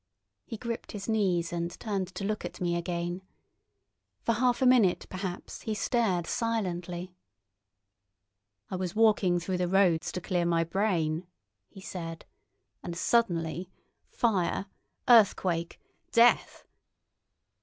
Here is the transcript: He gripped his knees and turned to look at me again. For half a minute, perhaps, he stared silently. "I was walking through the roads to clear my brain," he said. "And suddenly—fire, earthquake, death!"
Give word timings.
He 0.47 0.57
gripped 0.57 0.93
his 0.93 1.07
knees 1.07 1.53
and 1.53 1.79
turned 1.79 2.07
to 2.15 2.23
look 2.23 2.43
at 2.43 2.59
me 2.59 2.75
again. 2.75 3.21
For 4.23 4.33
half 4.33 4.59
a 4.59 4.65
minute, 4.65 5.05
perhaps, 5.11 5.61
he 5.61 5.75
stared 5.75 6.25
silently. 6.25 7.13
"I 8.71 8.77
was 8.77 8.95
walking 8.95 9.39
through 9.39 9.57
the 9.59 9.67
roads 9.67 10.11
to 10.13 10.19
clear 10.19 10.43
my 10.43 10.63
brain," 10.63 11.27
he 11.69 11.81
said. 11.81 12.25
"And 12.81 12.97
suddenly—fire, 12.97 14.65
earthquake, 15.07 15.79
death!" 16.11 16.65